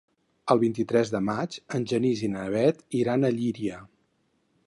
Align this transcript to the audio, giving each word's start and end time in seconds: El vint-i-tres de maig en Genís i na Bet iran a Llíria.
El 0.53 0.61
vint-i-tres 0.61 1.11
de 1.15 1.21
maig 1.25 1.57
en 1.79 1.85
Genís 1.91 2.25
i 2.27 2.31
na 2.37 2.47
Bet 2.57 2.83
iran 3.03 3.27
a 3.29 3.33
Llíria. 3.39 3.81